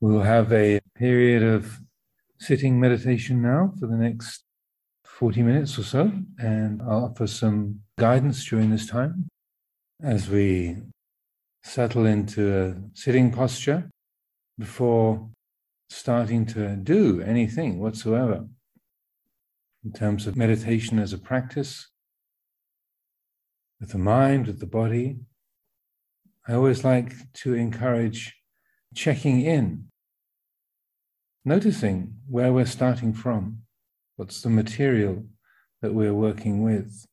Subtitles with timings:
[0.00, 1.80] We'll have a period of
[2.38, 4.44] sitting meditation now for the next
[5.04, 9.28] 40 minutes or so, and I'll offer some guidance during this time
[10.00, 10.76] as we
[11.64, 13.90] settle into a sitting posture
[14.56, 15.28] before
[15.90, 18.46] starting to do anything whatsoever
[19.84, 21.88] in terms of meditation as a practice
[23.80, 25.18] with the mind, with the body.
[26.46, 28.36] I always like to encourage
[28.94, 29.88] checking in
[31.48, 33.62] noticing where we're starting from,
[34.16, 35.24] what's the material
[35.80, 37.06] that we're working with.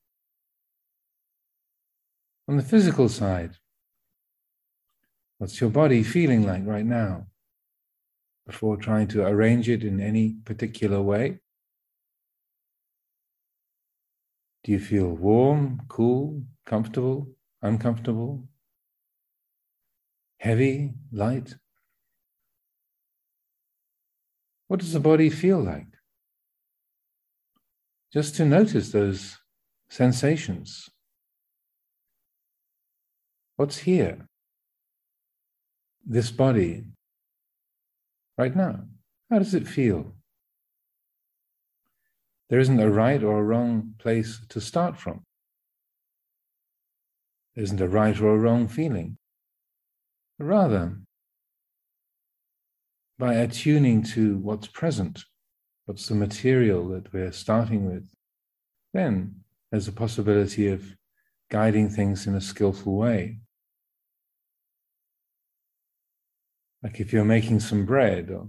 [2.48, 3.56] On the physical side,
[5.38, 7.28] what's your body feeling like right now?
[8.46, 11.40] Before trying to arrange it in any particular way.
[14.64, 17.30] Do you feel warm, cool, comfortable,
[17.62, 18.48] uncomfortable,
[20.40, 21.56] heavy, light?
[24.68, 25.88] What does the body feel like?
[28.12, 29.38] Just to notice those
[29.90, 30.90] sensations.
[33.58, 34.28] What's here?
[36.06, 36.84] This body,
[38.38, 38.86] right now.
[39.30, 40.14] How does it feel?
[42.50, 45.24] There isn't a right or a wrong place to start from.
[47.56, 49.18] There isn't a right or a wrong feeling.
[50.38, 50.98] Rather,
[53.18, 55.24] by attuning to what's present,
[55.86, 58.10] what's the material that we're starting with,
[58.94, 59.36] then
[59.72, 60.84] there's a possibility of
[61.50, 63.40] guiding things in a skillful way.
[66.84, 68.48] Like if you're making some bread or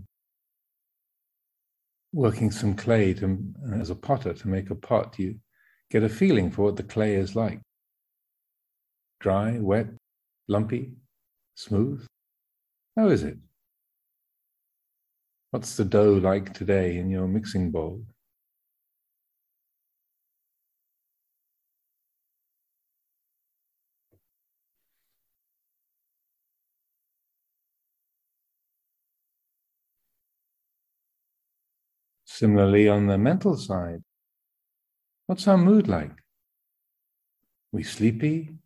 [2.13, 3.39] working some clay to,
[3.75, 5.37] as a potter to make a pot, you
[5.91, 7.61] get a feeling for what the clay is like
[9.21, 9.87] dry, wet,
[10.47, 10.93] lumpy,
[11.55, 12.07] smooth.
[12.97, 13.39] How is it?
[15.57, 18.05] What's the dough like today in your mixing bowl?
[32.27, 34.03] Similarly, on the mental side,
[35.27, 36.13] what's our mood like?
[37.73, 38.59] We sleepy?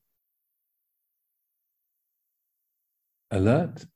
[3.31, 3.87] Alert?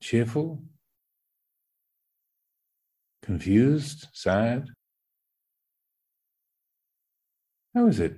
[0.00, 0.69] Cheerful?
[3.22, 4.66] Confused, sad?
[7.74, 8.16] How is it?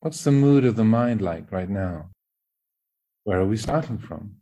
[0.00, 2.10] What's the mood of the mind like right now?
[3.24, 4.36] Where are we starting from?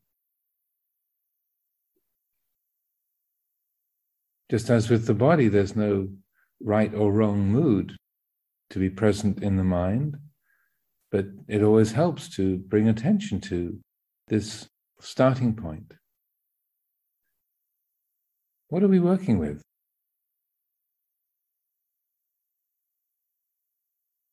[4.50, 6.08] Just as with the body, there's no
[6.60, 7.96] right or wrong mood
[8.70, 10.16] to be present in the mind,
[11.10, 13.78] but it always helps to bring attention to
[14.28, 14.68] this
[15.00, 15.94] starting point.
[18.68, 19.62] What are we working with?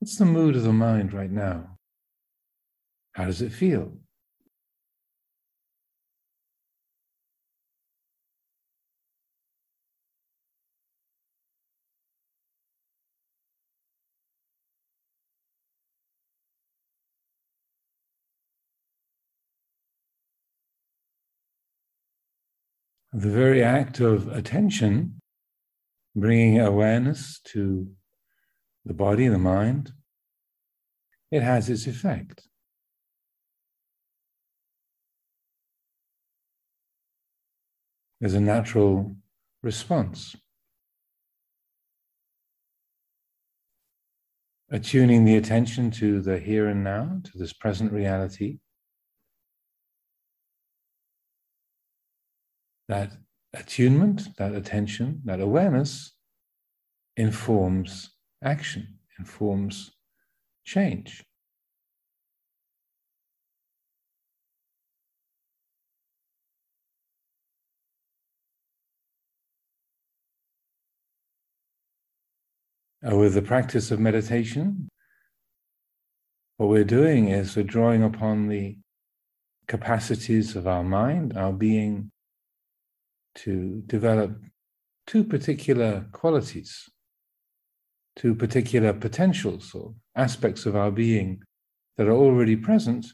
[0.05, 1.79] What's the mood of the mind right now?
[3.13, 3.97] How does it feel?
[23.11, 25.19] The very act of attention,
[26.16, 27.87] bringing awareness to
[28.85, 29.91] the body, the mind,
[31.31, 32.47] it has its effect.
[38.22, 39.16] There's a natural
[39.63, 40.35] response.
[44.72, 48.59] Attuning the attention to the here and now, to this present reality.
[52.88, 53.12] That
[53.53, 56.13] attunement, that attention, that awareness
[57.17, 59.91] informs action, informs
[60.66, 61.23] change.
[73.05, 74.90] Uh, with the practice of meditation,
[76.58, 78.78] what we're doing is we're drawing upon the
[79.67, 82.11] capacities of our mind, our being,
[83.35, 84.40] to develop
[85.05, 86.90] two particular qualities
[88.17, 91.41] to particular potentials or aspects of our being
[91.97, 93.06] that are already present,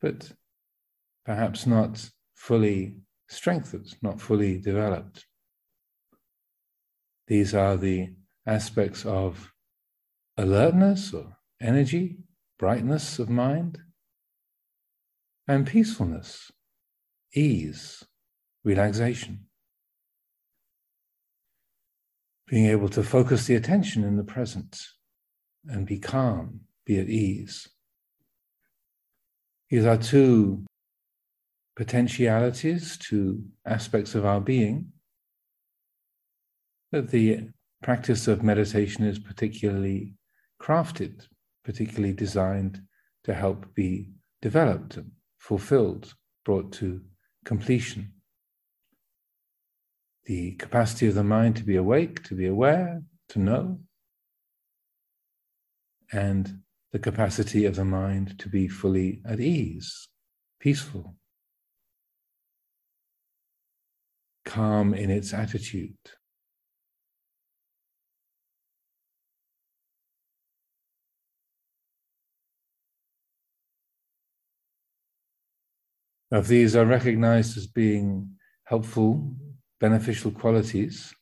[0.00, 0.32] but
[1.24, 2.96] perhaps not fully
[3.28, 5.26] strengthened, not fully developed.
[7.26, 8.14] These are the
[8.46, 9.52] aspects of
[10.36, 12.18] alertness or energy,
[12.58, 13.78] brightness of mind,
[15.46, 16.50] and peacefulness,
[17.34, 18.04] ease,
[18.64, 19.46] relaxation.
[22.52, 24.78] Being able to focus the attention in the present
[25.66, 27.66] and be calm, be at ease.
[29.70, 30.66] These are two
[31.76, 34.92] potentialities, two aspects of our being
[36.90, 37.48] that the
[37.82, 40.12] practice of meditation is particularly
[40.60, 41.26] crafted,
[41.64, 42.82] particularly designed
[43.24, 44.10] to help be
[44.42, 44.98] developed
[45.38, 46.12] fulfilled,
[46.44, 47.00] brought to
[47.46, 48.12] completion.
[50.24, 53.80] The capacity of the mind to be awake, to be aware, to know,
[56.12, 56.60] and
[56.92, 60.08] the capacity of the mind to be fully at ease,
[60.60, 61.16] peaceful,
[64.44, 65.96] calm in its attitude.
[76.30, 79.36] If these are recognized as being helpful,
[79.82, 81.12] beneficial qualities,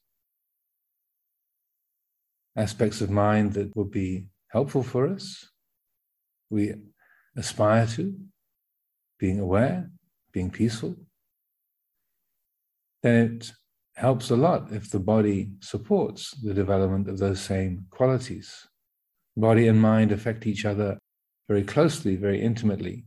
[2.57, 5.25] aspects of mind that would be helpful for us,
[6.51, 6.75] we
[7.37, 8.15] aspire to,
[9.19, 9.91] being aware,
[10.33, 10.95] being peaceful,
[13.03, 13.53] then it
[13.97, 18.69] helps a lot if the body supports the development of those same qualities.
[19.37, 20.99] Body and mind affect each other
[21.49, 23.07] very closely, very intimately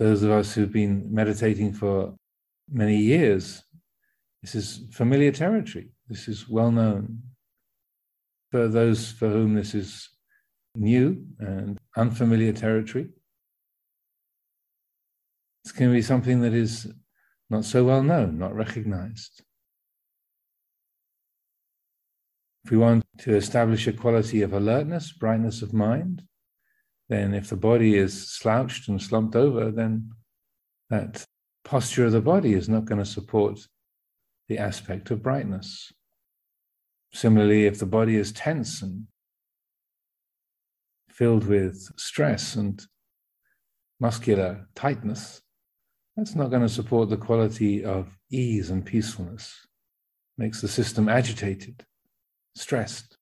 [0.00, 2.14] those of us who've been meditating for
[2.72, 3.62] many years,
[4.42, 5.90] this is familiar territory.
[6.08, 7.22] This is well known.
[8.50, 10.08] For those for whom this is
[10.74, 13.08] new and unfamiliar territory,
[15.64, 16.92] it's going to be something that is
[17.48, 19.42] not so well known, not recognized.
[22.64, 26.22] If we want to establish a quality of alertness, brightness of mind,
[27.08, 30.10] then if the body is slouched and slumped over, then
[30.88, 31.24] that
[31.64, 33.60] posture of the body is not going to support
[34.50, 35.92] the aspect of brightness.
[37.12, 39.06] Similarly, if the body is tense and
[41.08, 42.84] filled with stress and
[44.00, 45.40] muscular tightness,
[46.16, 49.54] that's not going to support the quality of ease and peacefulness.
[50.36, 51.84] Makes the system agitated,
[52.56, 53.16] stressed.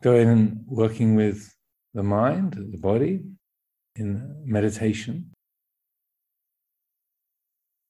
[0.00, 1.52] going and working with
[1.98, 3.20] the mind, the body
[3.96, 4.08] in
[4.44, 5.32] meditation.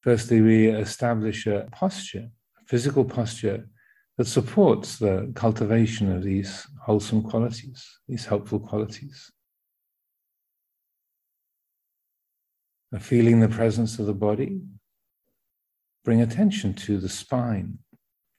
[0.00, 3.68] Firstly, we establish a posture, a physical posture
[4.16, 9.30] that supports the cultivation of these wholesome qualities, these helpful qualities.
[12.98, 14.62] Feeling the presence of the body,
[16.02, 17.78] bring attention to the spine,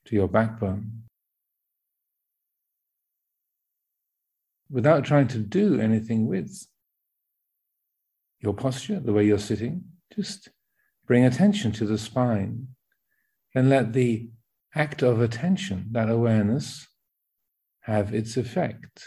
[0.06, 1.04] to your backbone.
[4.70, 6.68] Without trying to do anything with
[8.40, 9.84] your posture, the way you're sitting,
[10.16, 10.50] just
[11.06, 12.68] bring attention to the spine
[13.56, 14.30] and let the
[14.76, 16.88] act of attention, that awareness,
[17.82, 19.04] have its effect.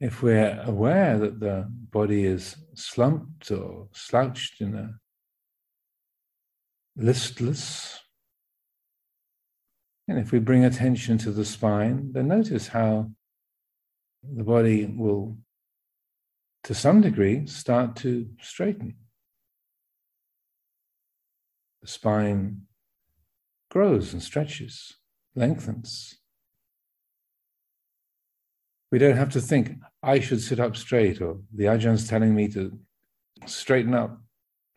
[0.00, 4.90] If we're aware that the body is slumped or slouched in a
[6.96, 8.00] listless
[10.06, 13.10] and if we bring attention to the spine, then notice how
[14.22, 15.38] the body will,
[16.64, 18.96] to some degree, start to straighten.
[21.82, 22.62] The spine
[23.70, 24.94] grows and stretches,
[25.34, 26.14] lengthens.
[28.90, 32.48] We don't have to think, I should sit up straight, or the Ajahns telling me
[32.48, 32.78] to
[33.46, 34.20] straighten up,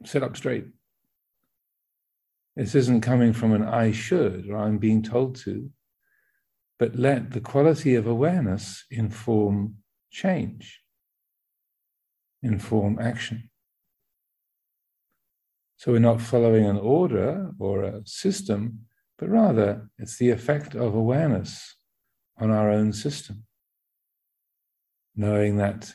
[0.06, 0.66] sit up straight.
[2.58, 5.70] This isn't coming from an I should or I'm being told to,
[6.80, 9.76] but let the quality of awareness inform
[10.10, 10.82] change,
[12.42, 13.52] inform action.
[15.76, 18.88] So we're not following an order or a system,
[19.20, 21.76] but rather it's the effect of awareness
[22.40, 23.44] on our own system.
[25.16, 25.94] Knowing that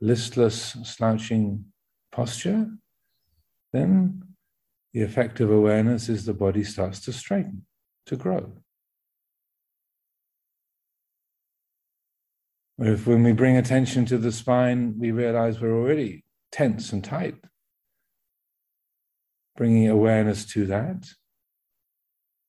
[0.00, 1.66] listless, slouching
[2.10, 2.66] posture,
[3.72, 4.25] then
[4.96, 7.66] the effect of awareness is the body starts to straighten,
[8.06, 8.50] to grow.
[12.78, 17.34] If when we bring attention to the spine, we realize we're already tense and tight,
[19.54, 21.10] bringing awareness to that,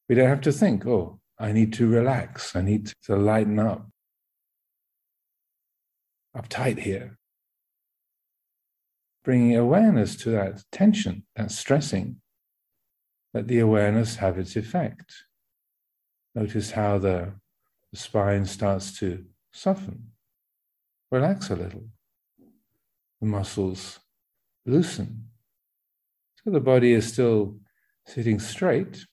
[0.08, 3.90] we don't have to think, oh, I need to relax, I need to lighten up.
[6.34, 7.18] Uptight here.
[9.26, 12.22] Bringing awareness to that tension, that stressing,
[13.38, 15.14] let the awareness have its effect.
[16.34, 17.34] Notice how the,
[17.92, 20.08] the spine starts to soften,
[21.12, 21.86] relax a little.
[23.22, 24.00] The muscles
[24.66, 25.28] loosen.
[26.44, 27.60] So the body is still
[28.08, 29.06] sitting straight,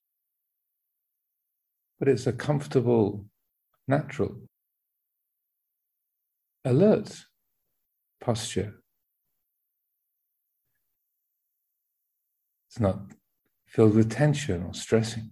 [1.98, 3.26] but it's a comfortable,
[3.86, 4.36] natural,
[6.64, 7.26] alert
[8.22, 8.72] posture.
[12.70, 13.02] It's not
[13.74, 15.30] filled with tension or stressing.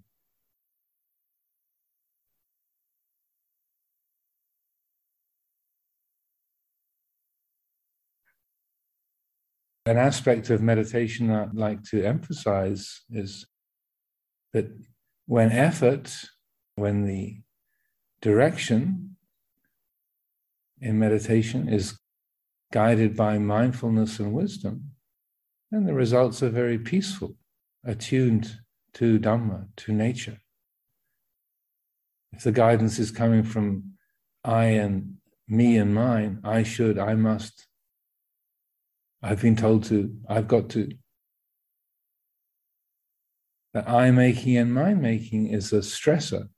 [9.86, 13.46] An aspect of meditation that I'd like to emphasize is
[14.52, 14.66] that
[15.26, 16.12] when effort,
[16.74, 17.42] when the
[18.20, 19.16] direction
[20.80, 21.96] in meditation is
[22.72, 24.90] guided by mindfulness and wisdom,
[25.70, 27.36] then the results are very peaceful
[27.84, 28.58] attuned
[28.94, 30.38] to Dhamma, to nature.
[32.32, 33.94] If the guidance is coming from
[34.44, 35.16] I and
[35.48, 37.66] me and mine, I should, I must,
[39.22, 40.90] I've been told to, I've got to.
[43.74, 46.48] That I making and mind making is a stressor,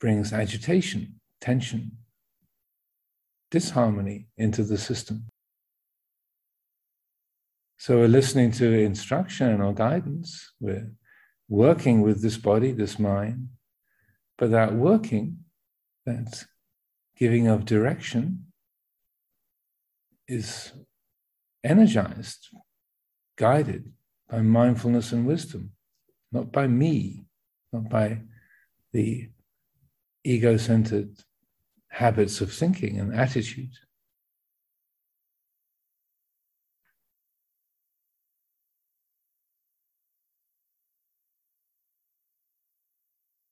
[0.00, 1.98] brings agitation, tension,
[3.50, 5.26] disharmony into the system.
[7.84, 10.52] So we're listening to instruction or guidance.
[10.58, 10.90] We're
[11.50, 13.50] working with this body, this mind.
[14.38, 15.40] But that working,
[16.06, 16.44] that
[17.18, 18.46] giving of direction,
[20.26, 20.72] is
[21.62, 22.48] energized,
[23.36, 23.92] guided
[24.30, 25.72] by mindfulness and wisdom,
[26.32, 27.26] not by me,
[27.70, 28.22] not by
[28.94, 29.28] the
[30.24, 31.18] ego centered
[31.88, 33.74] habits of thinking and attitude.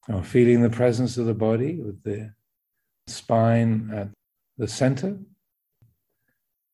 [0.09, 2.35] Or feeling the presence of the body with the
[3.07, 4.09] spine at
[4.59, 5.19] the center,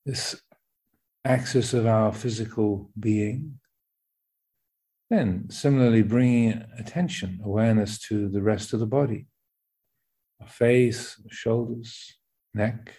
[0.07, 0.41] this
[1.25, 3.61] axis of our physical being.
[5.11, 9.27] Then, similarly, bringing attention, awareness to the rest of the body.
[10.41, 12.15] Our face, shoulders,
[12.55, 12.95] neck,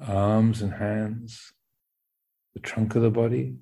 [0.00, 1.52] arms and hands,
[2.54, 3.56] the trunk of the body,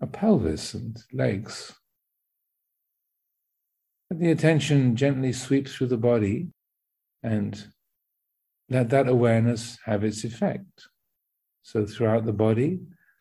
[0.00, 1.74] a pelvis and legs.
[4.10, 6.48] Let the attention gently sweep through the body
[7.22, 7.66] and
[8.68, 10.88] let that awareness have its effect.
[11.62, 12.80] So, throughout the body,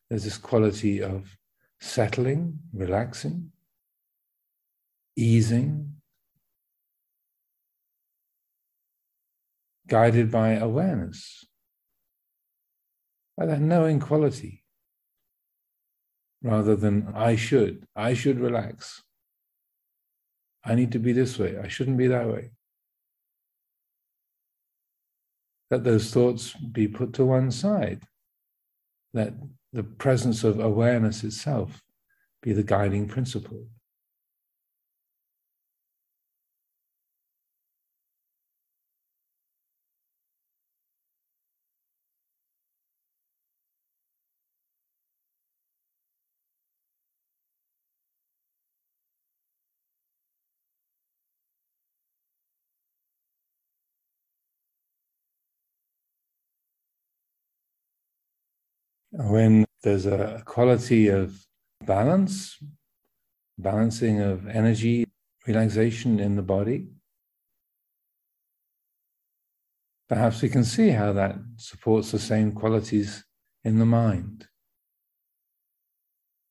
[0.10, 1.38] there's this quality of
[1.80, 3.52] settling, relaxing,
[5.16, 5.96] easing,
[9.88, 11.46] guided by awareness,
[13.38, 14.59] by that knowing quality
[16.42, 17.86] rather than I should.
[17.96, 19.04] I should relax.
[20.64, 21.58] I need to be this way.
[21.58, 22.52] I shouldn't be that way.
[25.72, 28.04] Let those thoughts be put to one side.
[29.14, 29.34] Let
[29.72, 31.82] the presence of awareness itself
[32.42, 33.68] be the guiding principle.
[59.12, 61.46] When there's a quality of
[61.86, 62.58] balance,
[63.58, 65.06] balancing of energy,
[65.48, 66.88] relaxation in the body,
[70.08, 73.24] perhaps we can see how that supports the same qualities
[73.64, 74.48] in the mind.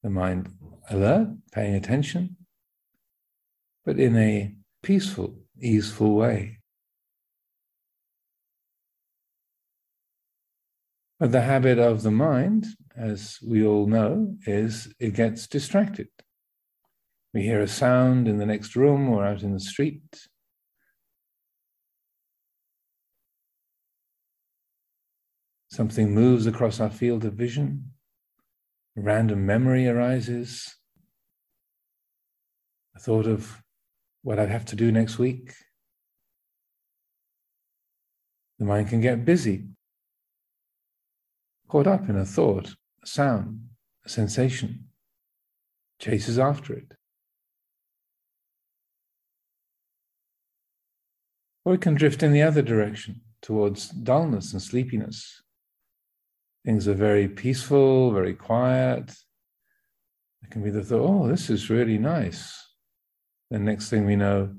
[0.03, 0.53] The mind
[0.91, 2.37] alert, paying attention,
[3.85, 6.58] but in a peaceful, easeful way.
[11.19, 16.09] But the habit of the mind, as we all know, is it gets distracted.
[17.35, 20.29] We hear a sound in the next room or out in the street.
[25.71, 27.91] Something moves across our field of vision.
[28.97, 30.77] Random memory arises.
[32.97, 33.61] A thought of
[34.23, 35.53] what I'd have to do next week.
[38.59, 39.69] The mind can get busy
[41.69, 43.61] caught up in a thought, a sound,
[44.05, 44.87] a sensation,
[46.01, 46.93] chases after it.
[51.65, 55.43] Or it can drift in the other direction towards dullness and sleepiness.
[56.65, 59.15] things are very peaceful, very quiet.
[60.43, 62.55] It can be the thought, oh, this is really nice.
[63.51, 64.55] The next thing we know,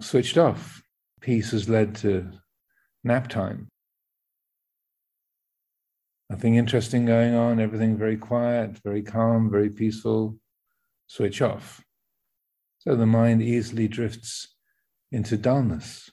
[0.00, 0.82] switched off.
[1.20, 2.30] Peace has led to
[3.04, 3.71] nap time.
[6.32, 10.38] Nothing interesting going on, everything very quiet, very calm, very peaceful.
[11.06, 11.84] Switch off.
[12.78, 14.56] So the mind easily drifts
[15.10, 16.10] into dullness,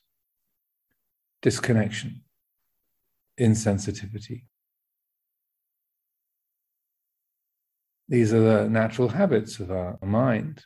[1.41, 2.23] disconnection,
[3.39, 4.43] insensitivity.
[8.09, 10.65] These are the natural habits of our mind.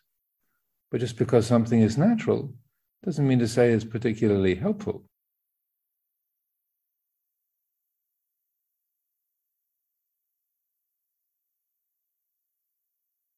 [0.89, 2.55] But just because something is natural
[3.03, 5.03] doesn't mean to say it's particularly helpful.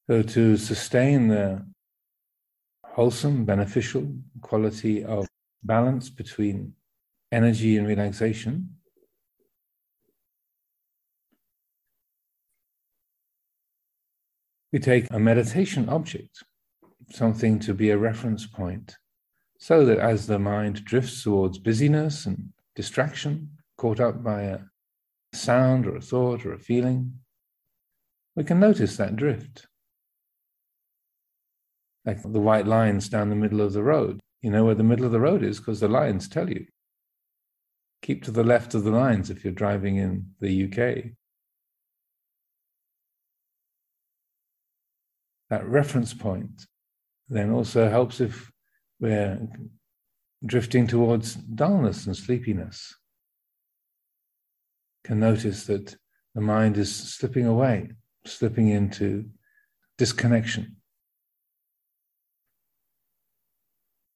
[0.07, 1.65] So, to sustain the
[2.83, 4.07] wholesome, beneficial
[4.41, 5.27] quality of
[5.63, 6.73] balance between
[7.31, 8.69] energy and relaxation,
[14.71, 16.43] we take a meditation object,
[17.09, 18.97] something to be a reference point,
[19.57, 24.59] so that as the mind drifts towards busyness and distraction, caught up by a
[25.33, 27.11] sound or a thought or a feeling,
[28.35, 29.65] we can notice that drift
[32.05, 34.19] like the white lines down the middle of the road.
[34.41, 36.65] You know where the middle of the road is because the lines tell you.
[38.01, 41.11] Keep to the left of the lines if you're driving in the UK.
[45.49, 46.67] That reference point
[47.29, 48.51] then also helps if
[48.99, 49.47] we're
[50.45, 52.95] drifting towards dullness and sleepiness.
[55.03, 55.95] Can notice that
[56.35, 57.91] the mind is slipping away,
[58.25, 59.25] slipping into
[59.97, 60.75] disconnection.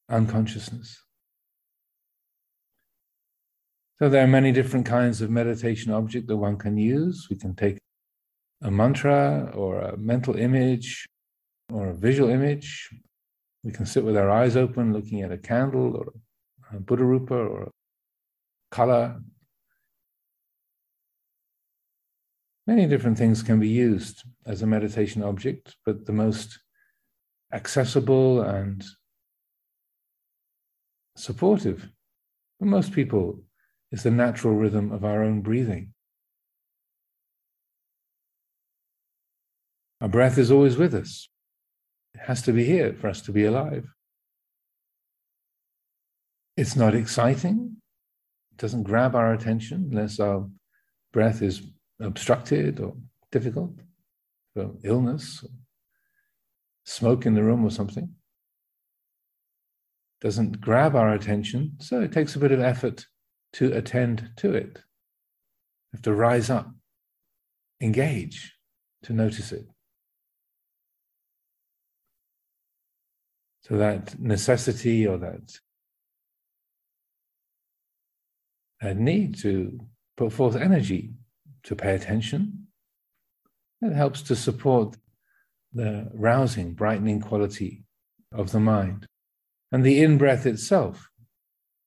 [0.10, 1.04] Unconsciousness.
[4.00, 7.28] So there are many different kinds of meditation object that one can use.
[7.30, 7.78] We can take
[8.62, 11.06] a mantra or a mental image
[11.72, 12.90] or a visual image.
[13.64, 16.14] We can sit with our eyes open looking at a candle or
[16.74, 17.72] a Buddha Rupa or a
[18.72, 19.20] color.
[22.68, 26.60] Many different things can be used as a meditation object, but the most
[27.52, 28.86] accessible and
[31.20, 31.90] supportive
[32.58, 33.42] for most people
[33.92, 35.94] is the natural rhythm of our own breathing.
[40.02, 41.28] Our breath is always with us.
[42.14, 43.86] It has to be here for us to be alive.
[46.56, 47.78] It's not exciting.
[48.52, 50.48] It doesn't grab our attention unless our
[51.12, 51.62] breath is
[52.00, 52.96] obstructed or
[53.32, 53.74] difficult
[54.54, 55.44] for illness,
[56.86, 58.16] smoke in the room or something
[60.22, 63.06] doesn't grab our attention, so it takes a bit of effort
[63.54, 64.80] to attend to it.
[65.92, 66.70] We have to rise up,
[67.82, 68.54] engage
[69.04, 69.66] to notice it.
[73.64, 75.58] So that necessity or that,
[78.82, 79.80] that need to
[80.18, 81.14] put forth energy
[81.64, 82.68] to pay attention,
[83.82, 84.98] it helps to support
[85.72, 87.84] the rousing, brightening quality
[88.34, 89.06] of the mind.
[89.72, 91.10] And the in breath itself,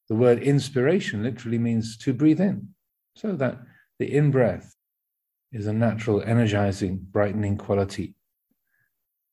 [0.09, 2.69] the word inspiration literally means to breathe in.
[3.17, 3.59] So that
[3.99, 4.75] the in breath
[5.53, 8.15] is a natural, energizing, brightening quality.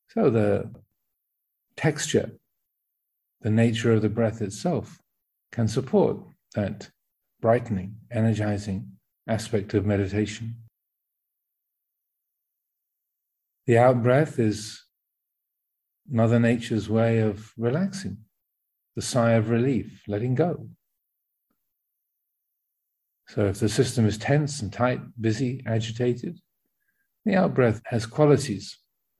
[0.08, 0.70] So the
[1.76, 2.32] texture,
[3.40, 5.00] the nature of the breath itself
[5.52, 6.18] can support
[6.54, 6.90] that
[7.40, 8.92] brightening, energizing
[9.26, 10.56] aspect of meditation.
[13.66, 14.84] The out breath is
[16.08, 18.18] Mother Nature's way of relaxing
[18.96, 20.68] the sigh of relief, letting go.
[23.28, 26.40] So if the system is tense and tight, busy, agitated,
[27.24, 28.76] the out breath has qualities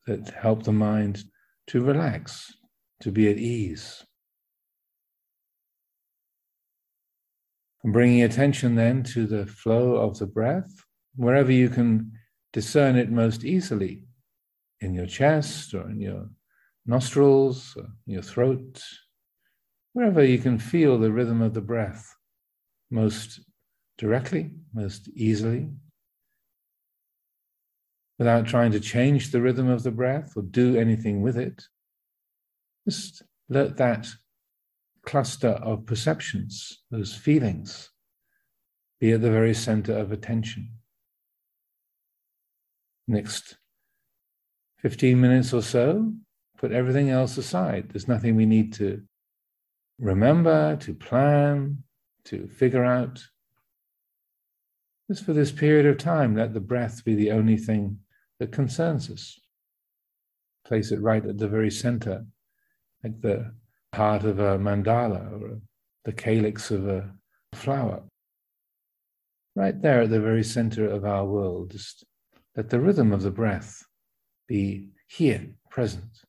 [0.06, 1.22] that help the mind
[1.68, 2.52] to relax,
[3.00, 4.04] to be at ease.
[7.84, 10.70] And bringing attention then to the flow of the breath,
[11.14, 12.12] wherever you can
[12.52, 14.02] discern it most easily,
[14.80, 16.28] in your chest or in your
[16.84, 18.82] nostrils, or your throat,
[19.92, 22.14] wherever you can feel the rhythm of the breath
[22.90, 23.40] most
[23.98, 25.68] directly, most easily,
[28.18, 31.62] without trying to change the rhythm of the breath or do anything with it.
[32.88, 34.08] Just let that
[35.04, 37.90] cluster of perceptions, those feelings,
[39.00, 40.70] be at the very center of attention.
[43.08, 43.56] Next
[44.80, 46.12] 15 minutes or so,
[46.58, 47.90] put everything else aside.
[47.90, 49.02] There's nothing we need to
[50.00, 51.82] remember, to plan,
[52.24, 53.22] to figure out.
[55.08, 57.98] Just for this period of time, let the breath be the only thing
[58.38, 59.38] that concerns us.
[60.64, 62.24] Place it right at the very center,
[63.04, 63.52] like the
[63.94, 65.60] heart of a mandala or
[66.04, 67.12] the calyx of a
[67.52, 68.02] flower.
[69.56, 72.04] Right there at the very center of our world, just
[72.56, 73.84] let the rhythm of the breath
[74.46, 76.22] be here, present,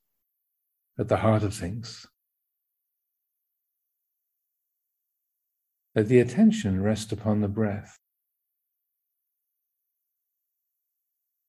[0.97, 2.07] at the heart of things.
[5.95, 7.99] Let the attention rest upon the breath.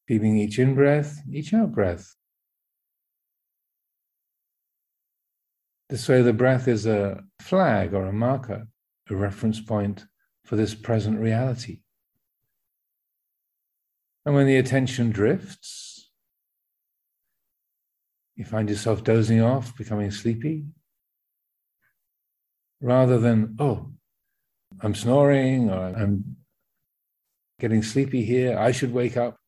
[0.09, 2.17] Feeling each in breath, each out breath.
[5.89, 8.67] This way, the breath is a flag or a marker,
[9.09, 10.07] a reference point
[10.45, 11.81] for this present reality.
[14.25, 16.11] And when the attention drifts,
[18.35, 20.65] you find yourself dozing off, becoming sleepy,
[22.81, 23.93] rather than, oh,
[24.83, 26.37] I'm snoring or I'm
[27.61, 29.39] getting sleepy here, I should wake up.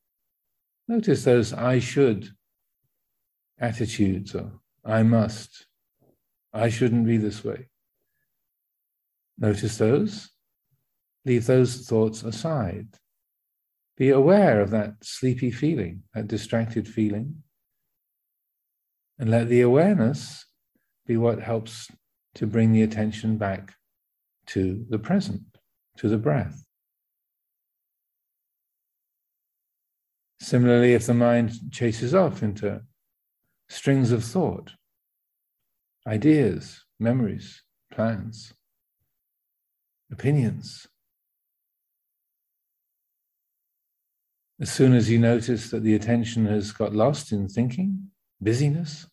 [0.86, 2.28] Notice those I should
[3.58, 5.66] attitudes or I must,
[6.52, 7.68] I shouldn't be this way.
[9.36, 10.30] Notice those.
[11.24, 12.86] Leave those thoughts aside.
[13.96, 17.42] Be aware of that sleepy feeling, that distracted feeling,
[19.18, 20.44] and let the awareness
[21.06, 21.90] be what helps
[22.34, 23.74] to bring the attention back
[24.46, 25.42] to the present,
[25.98, 26.64] to the breath.
[30.40, 32.82] Similarly, if the mind chases off into
[33.68, 34.72] strings of thought,
[36.06, 38.52] ideas, memories, plans,
[40.12, 40.86] opinions,
[44.60, 49.06] as soon as you notice that the attention has got lost in thinking, busyness,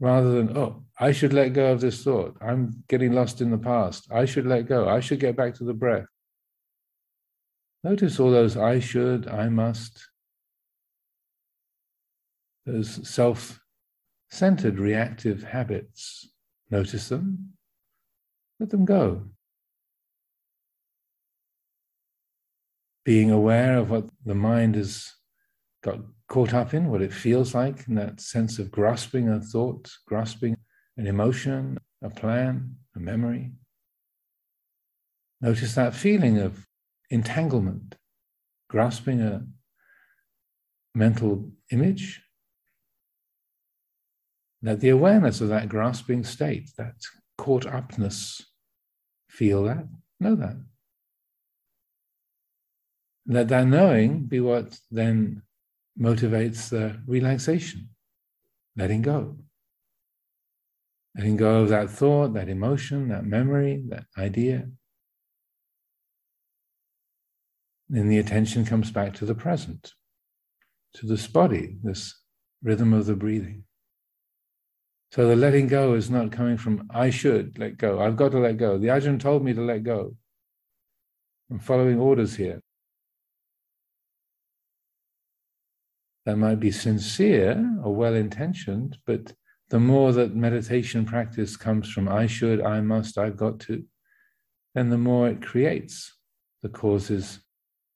[0.00, 2.36] rather than, oh, I should let go of this thought.
[2.40, 4.06] I'm getting lost in the past.
[4.10, 4.88] I should let go.
[4.88, 6.06] I should get back to the breath.
[7.84, 10.08] Notice all those I should, I must,
[12.64, 13.60] those self
[14.28, 16.28] centered reactive habits.
[16.70, 17.52] Notice them,
[18.58, 19.26] let them go.
[23.04, 25.12] Being aware of what the mind has
[25.84, 29.90] got caught up in, what it feels like, in that sense of grasping a thought,
[30.06, 30.56] grasping
[30.96, 33.52] an emotion, a plan, a memory.
[35.40, 36.66] Notice that feeling of
[37.10, 37.94] entanglement,
[38.68, 39.46] grasping a
[40.94, 42.22] mental image.
[44.62, 46.94] Let the awareness of that grasping state, that
[47.38, 48.42] caught upness,
[49.28, 49.86] feel that,
[50.18, 50.56] know that.
[53.26, 55.42] Let that knowing be what then
[56.00, 57.88] motivates the relaxation,
[58.76, 59.36] letting go.
[61.16, 64.68] Letting go of that thought, that emotion, that memory, that idea.
[67.88, 69.92] Then the attention comes back to the present,
[70.94, 72.20] to this body, this
[72.62, 73.64] rhythm of the breathing.
[75.12, 78.00] So the letting go is not coming from, I should let go.
[78.00, 78.76] I've got to let go.
[78.76, 80.16] The Ajahn told me to let go.
[81.50, 82.60] I'm following orders here.
[86.26, 89.32] That might be sincere or well intentioned, but
[89.70, 93.84] the more that meditation practice comes from I should, I must, I've got to,
[94.74, 96.16] then the more it creates
[96.62, 97.40] the causes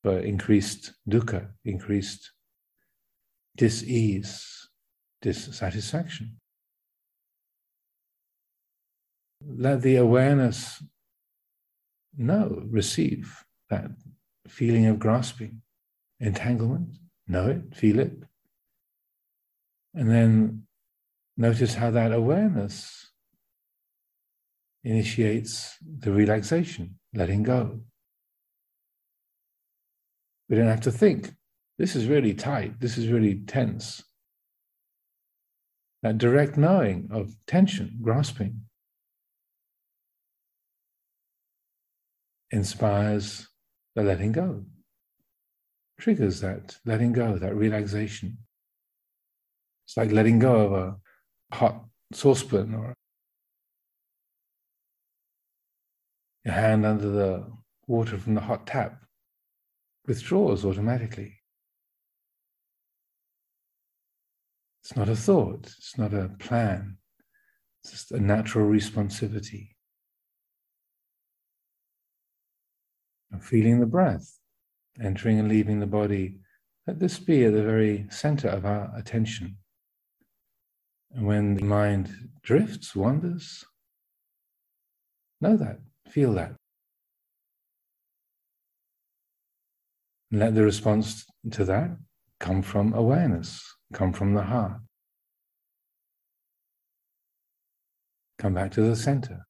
[0.02, 2.30] for increased dukkha, increased
[3.56, 4.68] dis-ease,
[5.22, 6.36] dissatisfaction.
[9.44, 10.82] Let the awareness
[12.16, 13.90] know, receive that
[14.48, 15.62] feeling of grasping,
[16.20, 16.96] entanglement,
[17.30, 18.12] know it, feel it.
[19.94, 20.66] And then
[21.40, 23.12] Notice how that awareness
[24.84, 27.80] initiates the relaxation, letting go.
[30.50, 31.32] We don't have to think,
[31.78, 34.02] this is really tight, this is really tense.
[36.02, 38.60] That direct knowing of tension, grasping,
[42.50, 43.48] inspires
[43.94, 44.66] the letting go,
[46.00, 48.38] triggers that letting go, that relaxation.
[49.86, 50.96] It's like letting go of a
[51.54, 52.94] hot saucepan or
[56.44, 57.52] your hand under the
[57.86, 59.02] water from the hot tap
[60.06, 61.36] withdraws automatically.
[64.82, 66.96] It's not a thought, it's not a plan,
[67.82, 69.70] it's just a natural responsivity.
[73.30, 74.39] And feeling the breath
[75.02, 76.36] entering and leaving the body,
[76.86, 79.56] let this be at the very center of our attention.
[81.12, 83.64] And when the mind drifts, wanders,
[85.40, 86.54] know that, feel that.
[90.32, 91.90] let the response to that
[92.38, 94.80] come from awareness, come from the heart.
[98.38, 99.46] Come back to the center.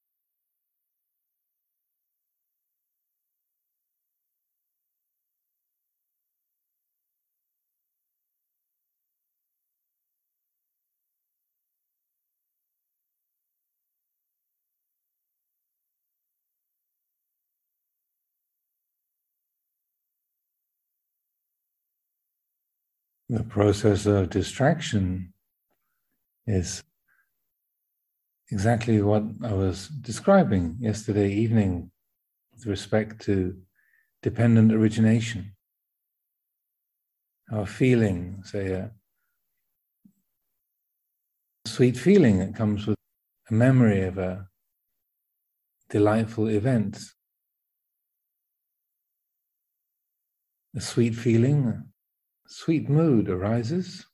[23.30, 25.32] The process of distraction
[26.48, 26.82] is
[28.50, 31.92] exactly what I was describing yesterday evening
[32.52, 33.56] with respect to
[34.20, 35.52] dependent origination.
[37.52, 38.90] Our feeling, say, a
[41.66, 42.96] sweet feeling that comes with
[43.48, 44.48] a memory of a
[45.88, 46.98] delightful event.
[50.74, 51.89] A sweet feeling,
[52.50, 54.04] sweet mood arises.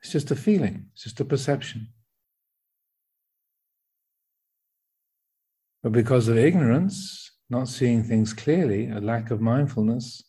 [0.00, 1.88] It's just a feeling, it's just a perception.
[5.82, 10.22] But because of ignorance, not seeing things clearly, a lack of mindfulness,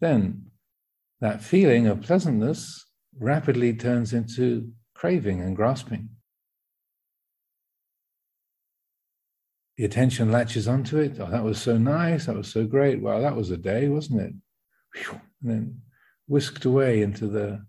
[0.00, 0.46] then
[1.20, 2.86] that feeling of pleasantness
[3.18, 6.08] rapidly turns into craving and grasping.
[9.76, 11.18] The attention latches onto it.
[11.18, 12.26] Oh, that was so nice.
[12.26, 13.02] That was so great.
[13.02, 14.32] Well, that was a day, wasn't it?
[14.94, 15.82] Whew and then
[16.26, 17.64] whisked away into the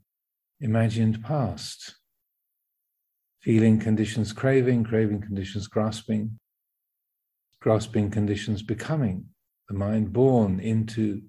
[0.60, 1.96] imagined past.
[3.42, 6.40] Feeling conditions craving, craving conditions grasping,
[7.60, 9.26] grasping conditions becoming,
[9.68, 11.22] the mind born into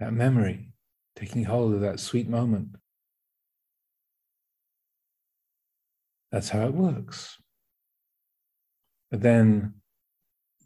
[0.00, 0.72] that memory,
[1.14, 2.70] taking hold of that sweet moment.
[6.32, 7.36] That's how it works.
[9.10, 9.74] But then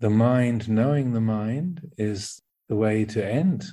[0.01, 3.67] the mind knowing the mind is the way to end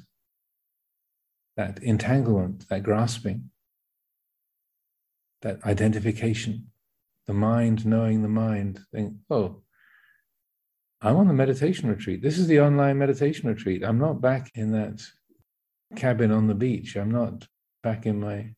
[1.56, 3.50] that entanglement, that grasping,
[5.42, 6.68] that identification,
[7.28, 9.62] the mind knowing the mind, think, oh,
[11.02, 12.22] I'm on the meditation retreat.
[12.22, 13.84] This is the online meditation retreat.
[13.84, 15.04] I'm not back in that
[15.96, 16.96] cabin on the beach.
[16.96, 17.46] I'm not
[17.84, 18.54] back in my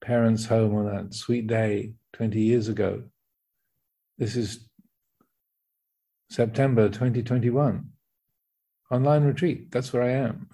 [0.00, 3.04] parents' home on that sweet day 20 years ago.
[4.18, 4.68] This is
[6.30, 7.88] September 2021.
[8.90, 9.70] Online retreat.
[9.70, 10.48] That's where I am.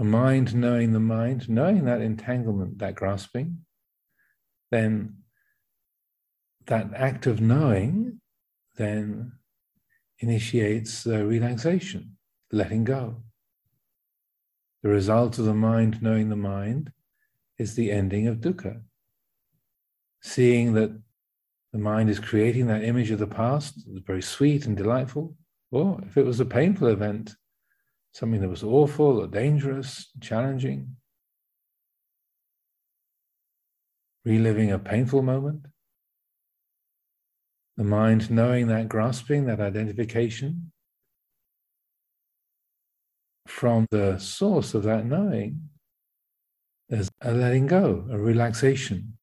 [0.00, 3.58] The mind knowing the mind, knowing that entanglement, that grasping,
[4.70, 5.14] then
[6.68, 8.18] that act of knowing
[8.78, 9.30] then
[10.20, 12.16] initiates the relaxation,
[12.50, 13.22] letting go.
[14.82, 16.92] The result of the mind knowing the mind
[17.58, 18.80] is the ending of dukkha.
[20.22, 20.98] Seeing that
[21.74, 23.74] the mind is creating that image of the past,
[24.06, 25.36] very sweet and delightful,
[25.70, 27.34] or if it was a painful event,
[28.12, 30.96] something that was awful or dangerous, challenging,
[34.24, 35.66] reliving a painful moment.
[37.76, 40.72] The mind knowing that grasping, that identification,
[43.46, 45.70] from the source of that knowing,
[46.88, 49.16] there's a letting go, a relaxation.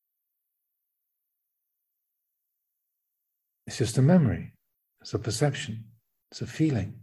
[3.67, 4.54] It's just a memory,
[5.02, 5.84] it's a perception,
[6.32, 7.02] it's a feeling.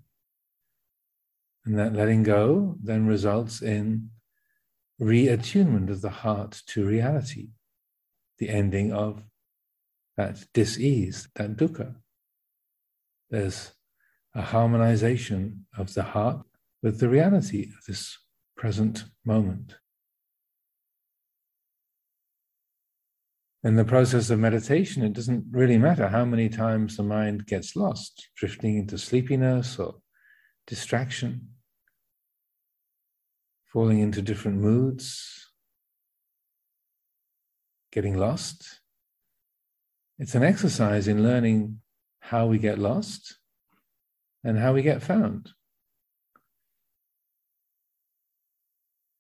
[1.65, 4.11] And that letting go then results in
[5.01, 7.49] reattunement of the heart to reality,
[8.39, 9.23] the ending of
[10.17, 11.97] that dis-ease, that dukkha.
[13.31, 13.73] There's
[14.35, 16.45] a harmonization of the heart
[16.83, 18.19] with the reality of this
[18.57, 19.77] present moment.
[23.65, 27.75] In the process of meditation, it doesn't really matter how many times the mind gets
[27.75, 29.97] lost, drifting into sleepiness or
[30.67, 31.54] distraction
[33.75, 35.51] falling into different moods,
[37.91, 38.81] getting lost.
[40.17, 41.81] It's an exercise in learning
[42.21, 43.37] how we get lost
[44.45, 45.51] and how we get found.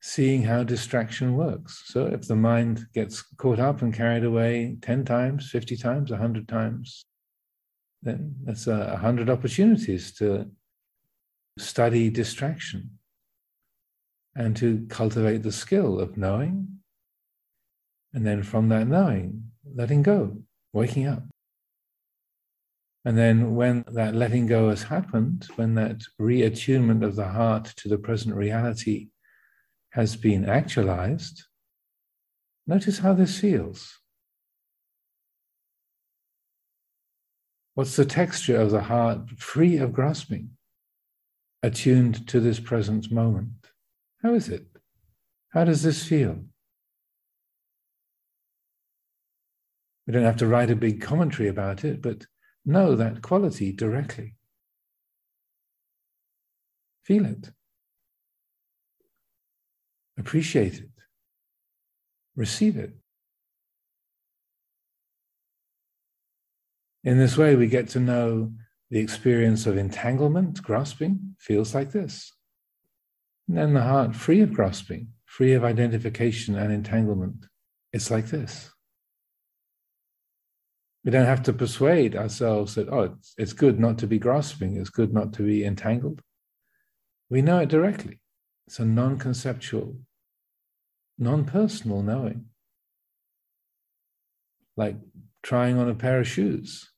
[0.00, 1.82] Seeing how distraction works.
[1.86, 6.46] So if the mind gets caught up and carried away 10 times, 50 times, 100
[6.46, 7.04] times,
[8.02, 10.48] then that's a 100 opportunities to
[11.58, 12.98] study distraction
[14.36, 16.68] and to cultivate the skill of knowing.
[18.12, 20.38] And then from that knowing, letting go,
[20.72, 21.22] waking up.
[23.04, 27.88] And then when that letting go has happened, when that reattunement of the heart to
[27.88, 29.08] the present reality
[29.90, 31.44] has been actualized,
[32.66, 33.98] notice how this feels.
[37.74, 40.50] What's the texture of the heart free of grasping?
[41.64, 43.70] attuned to this present moment.
[44.24, 44.64] How is it?
[45.50, 46.44] How does this feel?
[50.06, 52.26] We don't have to write a big commentary about it, but
[52.64, 54.36] know that quality directly.
[57.04, 57.50] Feel it.
[60.18, 60.90] Appreciate it.
[62.34, 62.94] Receive it.
[67.04, 68.54] In this way, we get to know
[68.90, 72.33] the experience of entanglement, grasping, feels like this.
[73.48, 77.46] And then the heart, free of grasping, free of identification and entanglement,
[77.92, 78.70] it's like this.
[81.04, 84.88] We don't have to persuade ourselves that, oh, it's, good not to be grasping, it's
[84.88, 86.22] good not to be entangled.
[87.28, 88.20] We know it directly.
[88.66, 89.96] It's a non conceptual,
[91.18, 92.46] non personal knowing.
[94.76, 94.96] Like
[95.42, 96.90] trying on a pair of shoes.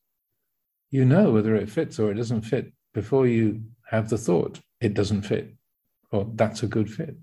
[0.89, 4.93] You know whether it fits or it doesn't fit before you have the thought, it
[4.93, 5.56] doesn't fit,
[6.11, 7.15] or that's a good fit.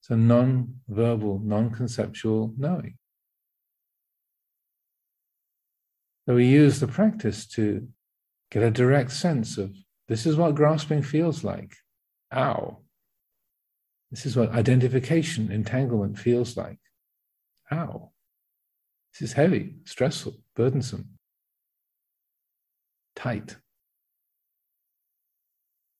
[0.00, 2.96] It's a non verbal, non conceptual knowing.
[6.26, 7.88] So we use the practice to
[8.50, 9.74] get a direct sense of
[10.08, 11.74] this is what grasping feels like.
[12.34, 12.78] Ow.
[14.10, 16.78] This is what identification, entanglement feels like.
[17.72, 18.10] Ow.
[19.12, 21.10] This is heavy, stressful, burdensome,
[23.16, 23.56] tight.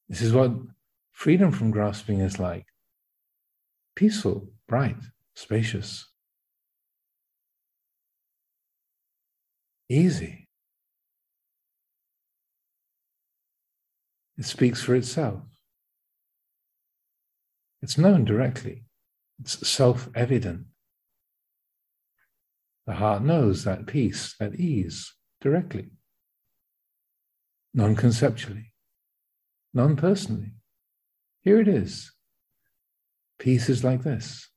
[0.09, 0.53] This is what
[1.21, 2.65] freedom from grasping is like
[3.95, 4.97] peaceful, bright,
[5.35, 6.09] spacious,
[9.91, 10.49] easy.
[14.39, 15.43] It speaks for itself.
[17.83, 18.85] It's known directly,
[19.39, 20.69] it's self evident.
[22.87, 25.91] The heart knows that peace, that ease directly,
[27.75, 28.73] non conceptually,
[29.75, 30.53] non personally.
[31.43, 32.13] Here it is.
[33.39, 34.49] Peace is like this.